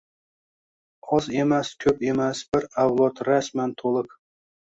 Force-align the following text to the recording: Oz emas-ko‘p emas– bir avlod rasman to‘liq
Oz 1.17 1.27
emas-ko‘p 1.43 2.01
emas– 2.13 2.41
bir 2.57 2.67
avlod 2.85 3.23
rasman 3.29 3.77
to‘liq 3.85 4.19